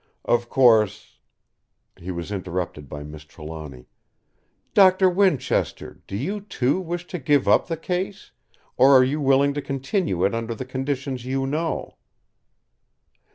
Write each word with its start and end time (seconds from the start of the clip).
Of 0.25 0.49
course—" 0.49 1.19
He 1.95 2.09
was 2.09 2.31
interrupted 2.31 2.89
by 2.89 3.03
Miss 3.03 3.23
Trelawny: 3.23 3.85
"Doctor 4.73 5.07
Winchester, 5.07 6.01
do 6.07 6.17
you, 6.17 6.39
too, 6.41 6.79
wish 6.81 7.05
to 7.05 7.19
give 7.19 7.47
up 7.47 7.67
the 7.67 7.77
case; 7.77 8.31
or 8.77 8.97
are 8.97 9.03
you 9.03 9.21
willing 9.21 9.53
to 9.53 9.61
continue 9.61 10.25
it 10.25 10.33
under 10.33 10.55
the 10.55 10.65
conditions 10.65 11.25
you 11.25 11.45
know?" 11.45 11.97